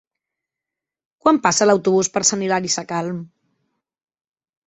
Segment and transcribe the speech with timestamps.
[1.25, 3.19] Quan passa l'autobús per Sant Hilari Sacalm?